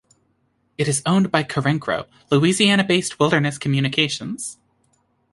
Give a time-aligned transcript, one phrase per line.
[0.79, 4.57] It is owned by Carencro, Louisiana-based Wilderness Communications.